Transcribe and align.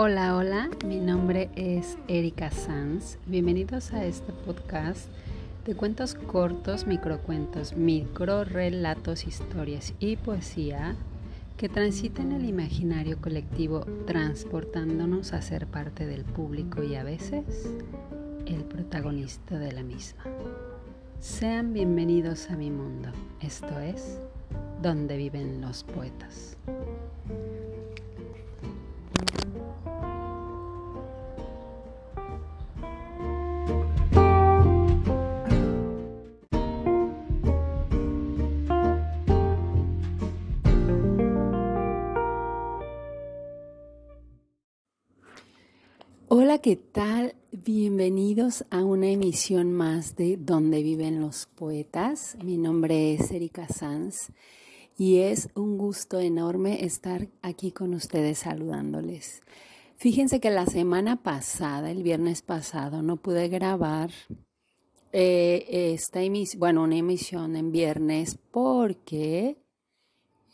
Hola, 0.00 0.36
hola, 0.36 0.70
mi 0.86 1.00
nombre 1.00 1.50
es 1.56 1.98
Erika 2.06 2.52
Sanz. 2.52 3.18
Bienvenidos 3.26 3.92
a 3.92 4.04
este 4.04 4.32
podcast 4.32 5.08
de 5.66 5.74
cuentos 5.74 6.14
cortos, 6.14 6.86
microcuentos, 6.86 7.72
microrelatos, 7.72 9.26
historias 9.26 9.94
y 9.98 10.14
poesía 10.14 10.94
que 11.56 11.68
transiten 11.68 12.30
el 12.30 12.44
imaginario 12.44 13.20
colectivo 13.20 13.86
transportándonos 14.06 15.32
a 15.32 15.42
ser 15.42 15.66
parte 15.66 16.06
del 16.06 16.22
público 16.22 16.84
y 16.84 16.94
a 16.94 17.02
veces 17.02 17.74
el 18.46 18.62
protagonista 18.62 19.58
de 19.58 19.72
la 19.72 19.82
misma. 19.82 20.22
Sean 21.18 21.72
bienvenidos 21.72 22.50
a 22.50 22.56
mi 22.56 22.70
mundo, 22.70 23.08
esto 23.40 23.80
es 23.80 24.20
donde 24.80 25.16
viven 25.16 25.60
los 25.60 25.82
poetas. 25.82 26.56
Hola, 46.48 46.62
¿qué 46.62 46.76
tal? 46.76 47.34
Bienvenidos 47.52 48.64
a 48.70 48.82
una 48.82 49.10
emisión 49.10 49.70
más 49.70 50.16
de 50.16 50.38
Donde 50.38 50.82
viven 50.82 51.20
los 51.20 51.44
poetas. 51.44 52.38
Mi 52.42 52.56
nombre 52.56 53.12
es 53.12 53.30
Erika 53.32 53.68
Sanz 53.68 54.30
y 54.96 55.18
es 55.18 55.50
un 55.54 55.76
gusto 55.76 56.18
enorme 56.18 56.86
estar 56.86 57.28
aquí 57.42 57.70
con 57.70 57.92
ustedes 57.92 58.38
saludándoles. 58.38 59.42
Fíjense 59.96 60.40
que 60.40 60.48
la 60.48 60.64
semana 60.64 61.16
pasada, 61.16 61.90
el 61.90 62.02
viernes 62.02 62.40
pasado, 62.40 63.02
no 63.02 63.16
pude 63.18 63.48
grabar 63.48 64.10
eh, 65.12 65.66
esta 65.92 66.22
emisión, 66.22 66.60
bueno, 66.60 66.82
una 66.82 66.96
emisión 66.96 67.56
en 67.56 67.72
viernes 67.72 68.38
porque 68.50 69.58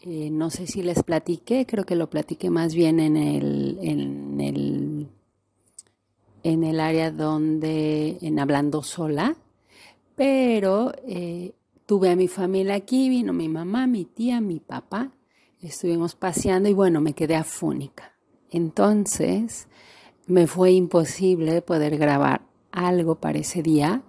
eh, 0.00 0.30
no 0.30 0.48
sé 0.48 0.66
si 0.66 0.82
les 0.82 1.02
platiqué, 1.02 1.66
creo 1.66 1.84
que 1.84 1.96
lo 1.96 2.08
platiqué 2.08 2.48
más 2.48 2.74
bien 2.74 2.98
en 2.98 3.18
el, 3.18 3.78
en 3.82 4.40
el 4.40 5.08
en 6.42 6.64
el 6.64 6.80
área 6.80 7.10
donde, 7.10 8.18
en 8.20 8.38
Hablando 8.38 8.82
Sola, 8.82 9.36
pero 10.16 10.92
eh, 11.06 11.54
tuve 11.86 12.10
a 12.10 12.16
mi 12.16 12.28
familia 12.28 12.74
aquí, 12.74 13.08
vino 13.08 13.32
mi 13.32 13.48
mamá, 13.48 13.86
mi 13.86 14.04
tía, 14.04 14.40
mi 14.40 14.60
papá, 14.60 15.12
estuvimos 15.60 16.14
paseando 16.14 16.68
y 16.68 16.74
bueno, 16.74 17.00
me 17.00 17.14
quedé 17.14 17.36
afónica. 17.36 18.14
Entonces, 18.50 19.68
me 20.26 20.46
fue 20.46 20.72
imposible 20.72 21.62
poder 21.62 21.96
grabar 21.96 22.42
algo 22.70 23.16
para 23.16 23.38
ese 23.38 23.62
día, 23.62 24.02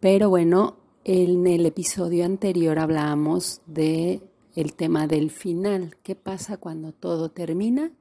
pero 0.00 0.28
bueno, 0.28 0.76
en 1.04 1.46
el 1.46 1.66
episodio 1.66 2.24
anterior 2.24 2.78
hablábamos 2.78 3.60
de 3.66 4.22
el 4.54 4.74
tema 4.74 5.06
del 5.06 5.30
final, 5.30 5.96
qué 6.02 6.14
pasa 6.14 6.58
cuando 6.58 6.92
todo 6.92 7.30
termina 7.30 7.92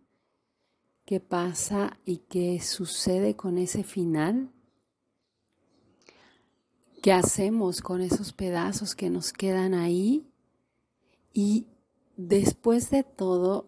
qué 1.12 1.20
pasa 1.20 1.98
y 2.06 2.20
qué 2.30 2.62
sucede 2.62 3.36
con 3.36 3.58
ese 3.58 3.84
final. 3.84 4.50
¿Qué 7.02 7.12
hacemos 7.12 7.82
con 7.82 8.00
esos 8.00 8.32
pedazos 8.32 8.96
que 8.96 9.10
nos 9.10 9.34
quedan 9.34 9.74
ahí? 9.74 10.26
Y 11.34 11.66
después 12.16 12.92
de 12.92 13.04
todo, 13.04 13.68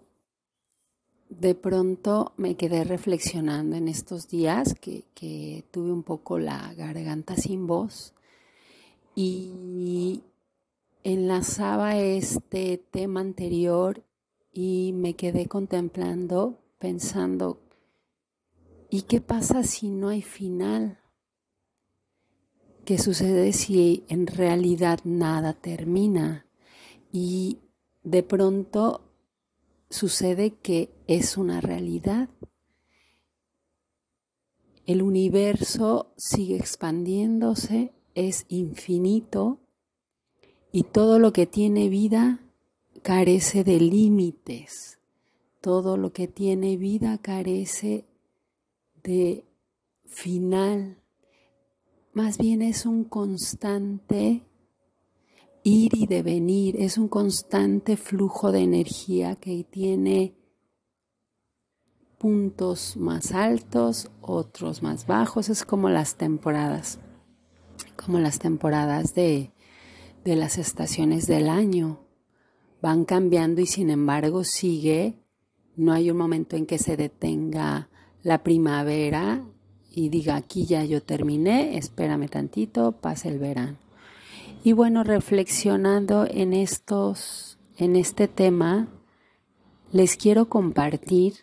de 1.27 1.53
pronto 1.53 2.31
me 2.37 2.55
quedé 2.55 2.85
reflexionando 2.85 3.75
en 3.75 3.89
estos 3.89 4.29
días 4.29 4.73
que, 4.79 5.03
que 5.13 5.65
tuve 5.69 5.91
un 5.91 6.03
poco 6.03 6.39
la 6.39 6.73
garganta 6.75 7.35
sin 7.35 7.67
voz 7.67 8.13
y 9.15 10.23
enlazaba 11.03 11.97
este 11.97 12.77
tema 12.77 13.19
anterior 13.19 14.01
y 14.53 14.93
me 14.93 15.15
quedé 15.15 15.47
contemplando 15.47 16.62
pensando, 16.83 17.61
¿y 18.89 19.03
qué 19.03 19.21
pasa 19.21 19.63
si 19.63 19.89
no 19.89 20.09
hay 20.09 20.21
final? 20.21 20.99
¿Qué 22.83 22.97
sucede 22.97 23.53
si 23.53 24.03
en 24.09 24.27
realidad 24.27 24.99
nada 25.05 25.53
termina? 25.53 26.45
Y 27.09 27.59
de 28.03 28.21
pronto 28.21 28.99
sucede 29.89 30.55
que 30.55 30.93
es 31.07 31.37
una 31.37 31.61
realidad. 31.61 32.27
El 34.85 35.03
universo 35.03 36.13
sigue 36.17 36.57
expandiéndose, 36.57 37.93
es 38.13 38.45
infinito 38.49 39.61
y 40.73 40.83
todo 40.83 41.17
lo 41.17 41.31
que 41.31 41.45
tiene 41.45 41.87
vida 41.87 42.41
carece 43.03 43.63
de 43.63 43.79
límites. 43.79 44.99
Todo 45.63 45.95
lo 45.95 46.11
que 46.11 46.27
tiene 46.27 46.75
vida 46.75 47.17
carece 47.19 48.03
de 49.01 49.45
final. 50.05 50.97
Más 52.11 52.37
bien 52.37 52.61
es 52.61 52.85
un 52.85 53.05
constante 53.05 54.43
ir 55.63 55.95
y 55.95 56.05
devenir, 56.05 56.75
es 56.81 56.97
un 56.97 57.07
constante 57.07 57.95
flujo 57.95 58.51
de 58.51 58.59
energía 58.59 59.37
que 59.37 59.63
tiene 59.63 60.35
puntos 62.17 62.97
más 62.97 63.31
altos, 63.31 64.11
otros 64.19 64.83
más 64.83 65.07
bajos, 65.07 65.47
es 65.47 65.63
como 65.63 65.87
las 65.87 66.17
temporadas, 66.17 66.99
como 67.95 68.19
las 68.19 68.37
temporadas 68.37 69.13
de, 69.13 69.53
de 70.25 70.35
las 70.35 70.57
estaciones 70.57 71.25
del 71.25 71.47
año. 71.47 72.01
Van 72.81 73.05
cambiando 73.05 73.61
y 73.61 73.65
sin 73.65 73.89
embargo 73.89 74.43
sigue 74.43 75.22
no 75.75 75.93
hay 75.93 76.11
un 76.11 76.17
momento 76.17 76.55
en 76.55 76.65
que 76.65 76.77
se 76.77 76.97
detenga 76.97 77.89
la 78.23 78.43
primavera 78.43 79.43
y 79.91 80.09
diga 80.09 80.35
aquí 80.35 80.65
ya 80.65 80.83
yo 80.83 81.03
terminé, 81.03 81.77
espérame 81.77 82.27
tantito, 82.29 82.93
pase 82.93 83.29
el 83.29 83.39
verano. 83.39 83.77
Y 84.63 84.71
bueno, 84.73 85.03
reflexionando 85.03 86.25
en 86.29 86.53
estos 86.53 87.57
en 87.77 87.95
este 87.95 88.27
tema, 88.27 88.87
les 89.91 90.15
quiero 90.15 90.47
compartir 90.47 91.33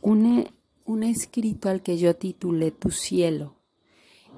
un, 0.00 0.46
un 0.84 1.02
escrito 1.02 1.68
al 1.68 1.82
que 1.82 1.98
yo 1.98 2.14
titulé 2.14 2.70
Tu 2.70 2.90
cielo 2.90 3.56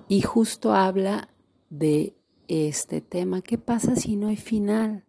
y 0.09 0.23
justo 0.23 0.75
habla 0.75 1.29
de 1.71 2.15
este 2.49 3.01
tema, 3.01 3.41
¿qué 3.41 3.59
pasa 3.59 3.97
si 3.97 4.17
no 4.17 4.29
hay 4.29 4.37
final? 4.37 5.05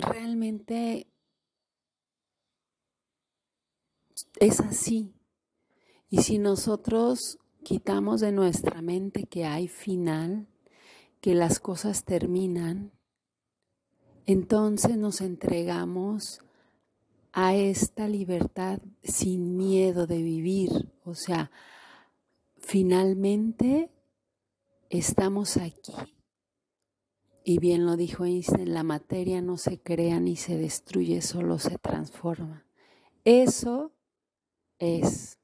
Realmente 0.00 1.06
es 4.38 4.60
así. 4.60 5.14
Y 6.08 6.22
si 6.22 6.38
nosotros 6.38 7.38
quitamos 7.64 8.20
de 8.20 8.32
nuestra 8.32 8.82
mente 8.82 9.24
que 9.24 9.44
hay 9.44 9.68
final, 9.68 10.46
que 11.20 11.34
las 11.34 11.58
cosas 11.58 12.04
terminan, 12.04 12.92
entonces 14.26 14.96
nos 14.96 15.20
entregamos 15.20 16.40
a 17.32 17.54
esta 17.54 18.08
libertad 18.08 18.78
sin 19.02 19.56
miedo 19.56 20.06
de 20.06 20.22
vivir. 20.22 20.92
O 21.04 21.14
sea, 21.14 21.50
finalmente 22.56 23.90
estamos 24.90 25.56
aquí 25.56 25.92
y 27.48 27.60
bien 27.60 27.86
lo 27.86 27.96
dijo 27.96 28.24
Einstein, 28.24 28.74
la 28.74 28.82
materia 28.82 29.40
no 29.40 29.56
se 29.56 29.78
crea 29.78 30.18
ni 30.18 30.34
se 30.34 30.56
destruye, 30.56 31.22
solo 31.22 31.60
se 31.60 31.78
transforma. 31.78 32.66
Eso 33.24 33.92
es 34.80 35.38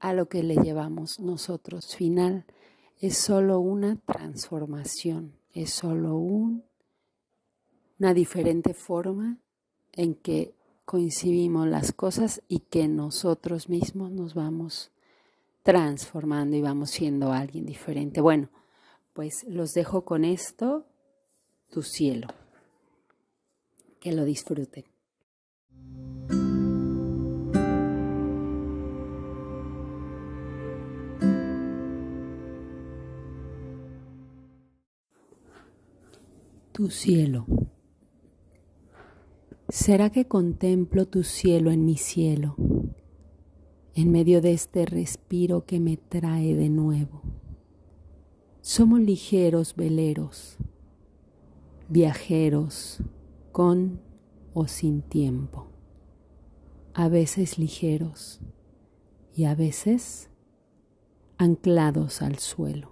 a 0.00 0.12
lo 0.12 0.28
que 0.28 0.42
le 0.42 0.56
llevamos 0.56 1.20
nosotros. 1.20 1.94
Final 1.94 2.46
es 2.98 3.16
solo 3.16 3.60
una 3.60 3.94
transformación, 3.94 5.38
es 5.52 5.70
solo 5.70 6.16
un, 6.16 6.64
una 8.00 8.12
diferente 8.12 8.74
forma 8.74 9.38
en 9.92 10.16
que 10.16 10.52
coincidimos 10.84 11.68
las 11.68 11.92
cosas 11.92 12.42
y 12.48 12.58
que 12.58 12.88
nosotros 12.88 13.68
mismos 13.68 14.10
nos 14.10 14.34
vamos 14.34 14.90
transformando 15.62 16.56
y 16.56 16.60
vamos 16.60 16.90
siendo 16.90 17.30
alguien 17.30 17.66
diferente. 17.66 18.20
Bueno, 18.20 18.48
pues 19.12 19.44
los 19.44 19.74
dejo 19.74 20.04
con 20.04 20.24
esto 20.24 20.86
tu 21.70 21.82
cielo. 21.82 22.28
Que 24.00 24.12
lo 24.12 24.24
disfruten. 24.24 24.84
Tu 36.72 36.90
cielo. 36.90 37.46
¿Será 39.68 40.10
que 40.10 40.26
contemplo 40.26 41.06
tu 41.06 41.24
cielo 41.24 41.70
en 41.72 41.84
mi 41.84 41.96
cielo, 41.96 42.54
en 43.94 44.12
medio 44.12 44.40
de 44.40 44.52
este 44.52 44.86
respiro 44.86 45.64
que 45.64 45.80
me 45.80 45.96
trae 45.96 46.54
de 46.54 46.68
nuevo? 46.68 47.22
Somos 48.60 49.00
ligeros 49.00 49.74
veleros, 49.74 50.56
viajeros 51.88 52.98
con 53.52 54.00
o 54.54 54.66
sin 54.66 55.02
tiempo, 55.02 55.68
a 56.94 57.08
veces 57.08 57.58
ligeros 57.58 58.40
y 59.34 59.44
a 59.44 59.54
veces 59.54 60.30
anclados 61.38 62.22
al 62.22 62.38
suelo, 62.38 62.90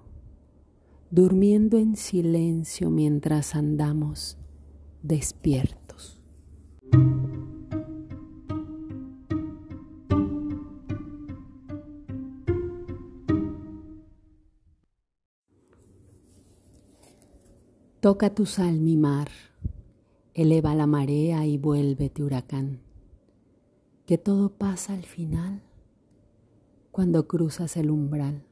durmiendo 1.10 1.78
en 1.78 1.96
silencio 1.96 2.90
mientras 2.90 3.54
andamos 3.54 4.36
despiertos. 5.02 6.13
Toca 18.04 18.34
tu 18.34 18.44
sal 18.44 18.80
mi 18.80 18.98
mar, 18.98 19.30
eleva 20.34 20.74
la 20.74 20.86
marea 20.86 21.46
y 21.46 21.56
vuélvete 21.56 22.22
huracán, 22.22 22.82
que 24.04 24.18
todo 24.18 24.50
pasa 24.50 24.92
al 24.92 25.04
final 25.04 25.62
cuando 26.90 27.26
cruzas 27.26 27.78
el 27.78 27.90
umbral. 27.90 28.44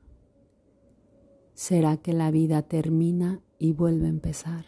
¿Será 1.52 1.98
que 1.98 2.14
la 2.14 2.30
vida 2.30 2.62
termina 2.62 3.42
y 3.58 3.74
vuelve 3.74 4.06
a 4.06 4.08
empezar, 4.08 4.64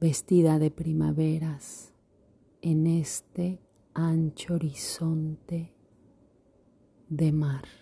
vestida 0.00 0.60
de 0.60 0.70
primaveras 0.70 1.92
en 2.62 2.86
este 2.86 3.60
ancho 3.94 4.54
horizonte 4.54 5.74
de 7.08 7.32
mar? 7.32 7.79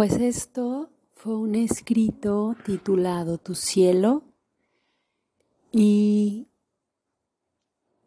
Pues 0.00 0.14
esto 0.14 0.88
fue 1.12 1.36
un 1.36 1.54
escrito 1.54 2.56
titulado 2.64 3.36
Tu 3.36 3.54
cielo 3.54 4.22
y 5.72 6.48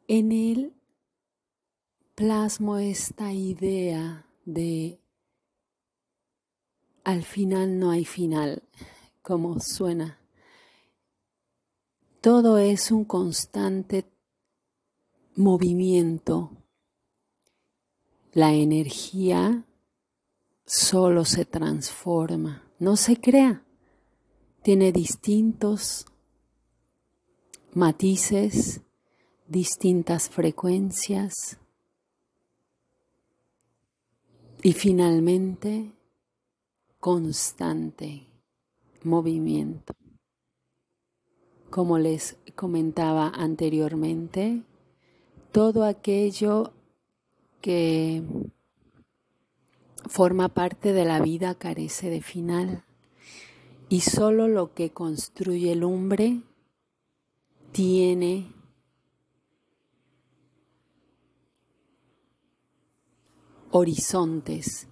en 0.07 0.31
él 0.31 0.74
plasmo 2.16 2.80
esta 2.80 3.31
idea 3.31 4.25
de 4.44 5.00
al 7.04 7.22
final 7.22 7.78
no 7.78 7.92
hay 7.92 8.06
final, 8.06 8.63
como 9.22 9.60
suena. 9.60 10.18
Todo 12.22 12.57
es 12.57 12.89
un 12.89 13.06
constante 13.06 14.04
movimiento. 15.36 16.57
La 18.31 18.51
energía 18.51 19.68
solo 20.65 21.25
se 21.25 21.45
transforma, 21.45 22.63
no 22.80 22.95
se 22.95 23.19
crea. 23.19 23.63
Tiene 24.62 24.92
distintos 24.92 26.06
matices, 27.74 28.81
distintas 29.48 30.30
frecuencias 30.30 31.57
y 34.62 34.74
finalmente 34.74 35.92
constante 37.00 38.27
movimiento. 39.04 39.94
Como 41.69 41.98
les 41.98 42.38
comentaba 42.56 43.30
anteriormente, 43.36 44.63
todo 45.51 45.83
aquello 45.83 46.71
que 47.60 48.24
forma 50.05 50.50
parte 50.50 50.94
de 50.94 51.05
la 51.05 51.19
vida 51.19 51.55
carece 51.55 52.09
de 52.09 52.21
final. 52.21 52.83
Y 53.89 54.01
solo 54.01 54.47
lo 54.47 54.73
que 54.73 54.91
construye 54.91 55.71
el 55.71 55.83
hombre 55.83 56.41
tiene 57.71 58.51
horizontes, 63.71 64.88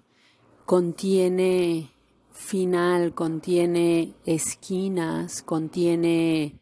contiene 0.66 1.90
final, 2.32 3.14
contiene 3.14 4.14
esquinas, 4.24 5.42
contiene 5.42 6.58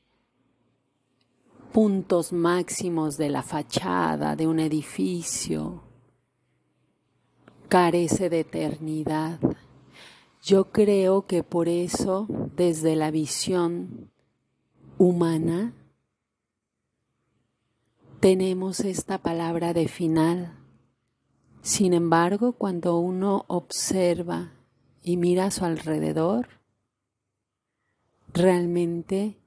puntos 1.73 2.33
máximos 2.33 3.17
de 3.17 3.31
la 3.31 3.43
fachada 3.43 4.37
de 4.37 4.47
un 4.47 4.61
edificio 4.61 5.90
carece 7.71 8.29
de 8.31 8.41
eternidad. 8.41 9.39
Yo 10.43 10.73
creo 10.73 11.23
que 11.23 11.45
por 11.45 11.69
eso, 11.69 12.27
desde 12.57 12.97
la 12.97 13.13
visión 13.13 14.11
humana, 14.99 15.73
tenemos 18.19 18.81
esta 18.81 19.19
palabra 19.19 19.73
de 19.73 19.87
final. 19.87 20.59
Sin 21.63 21.95
embargo, 21.95 22.55
cuando 22.55 22.99
uno 22.99 23.45
observa 23.47 24.51
y 25.05 25.17
mira 25.17 25.45
a 25.45 25.51
su 25.53 25.65
alrededor, 25.65 26.49
realmente 28.35 29.39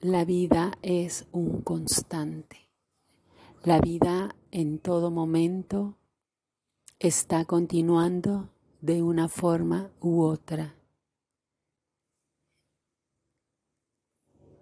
la 0.00 0.24
vida 0.24 0.78
es 0.82 1.26
un 1.32 1.60
constante. 1.62 2.70
La 3.64 3.80
vida 3.80 4.36
en 4.52 4.78
todo 4.78 5.10
momento 5.10 5.96
está 6.98 7.44
continuando 7.44 8.50
de 8.80 9.02
una 9.02 9.28
forma 9.28 9.90
u 10.00 10.22
otra. 10.22 10.76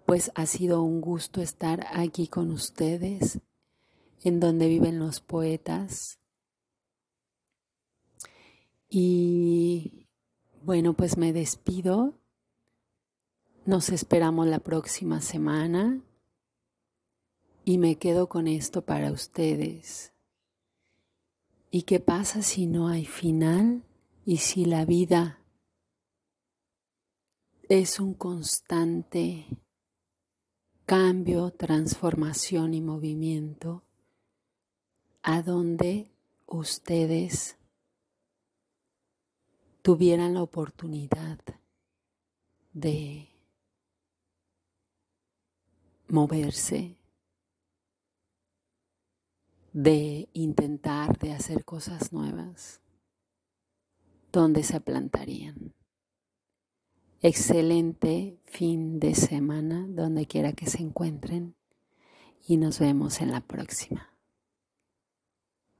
Pues 0.05 0.31
ha 0.35 0.45
sido 0.45 0.83
un 0.83 1.01
gusto 1.01 1.41
estar 1.41 1.85
aquí 1.91 2.27
con 2.27 2.51
ustedes, 2.51 3.39
en 4.23 4.39
donde 4.39 4.67
viven 4.67 4.99
los 4.99 5.19
poetas. 5.21 6.19
Y 8.89 10.07
bueno, 10.61 10.93
pues 10.93 11.17
me 11.17 11.33
despido. 11.33 12.13
Nos 13.65 13.89
esperamos 13.89 14.47
la 14.47 14.59
próxima 14.59 15.21
semana 15.21 16.01
y 17.65 17.77
me 17.77 17.95
quedo 17.95 18.27
con 18.27 18.47
esto 18.47 18.81
para 18.81 19.11
ustedes. 19.11 20.12
¿Y 21.75 21.83
qué 21.83 21.99
pasa 21.99 22.43
si 22.43 22.67
no 22.67 22.87
hay 22.87 23.03
final 23.03 23.83
y 24.27 24.37
si 24.37 24.63
la 24.63 24.85
vida 24.85 25.39
es 27.67 27.99
un 27.99 28.13
constante 28.13 29.47
cambio, 30.85 31.49
transformación 31.49 32.75
y 32.75 32.81
movimiento 32.81 33.81
a 35.23 35.41
donde 35.41 36.11
ustedes 36.45 37.57
tuvieran 39.81 40.35
la 40.35 40.43
oportunidad 40.43 41.39
de 42.71 43.29
moverse, 46.07 46.99
de 49.73 50.29
intentar, 50.33 51.17
de 51.17 51.33
hacer 51.33 51.65
cosas 51.65 52.13
nuevas, 52.13 52.79
¿dónde 54.31 54.63
se 54.63 54.79
plantarían? 54.79 55.73
Excelente 57.21 58.37
fin 58.43 58.99
de 58.99 59.15
semana, 59.15 59.87
donde 59.89 60.27
quiera 60.27 60.53
que 60.53 60.67
se 60.67 60.81
encuentren, 60.81 61.55
y 62.47 62.57
nos 62.57 62.79
vemos 62.79 63.21
en 63.21 63.31
la 63.31 63.41
próxima. 63.41 64.13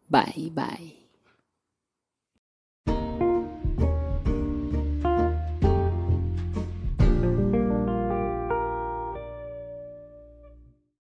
Bye, 0.09 0.51
bye. 0.51 1.02